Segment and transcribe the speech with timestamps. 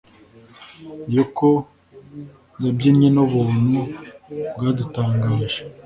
[1.15, 1.47] Yoko
[2.63, 3.79] yabyinnye nubuntu
[4.55, 5.59] bwadutangaje